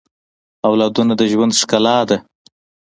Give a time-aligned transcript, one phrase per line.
[0.67, 2.17] اولادونه د ژوند ښکلا ده